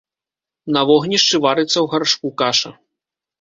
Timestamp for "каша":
2.41-2.73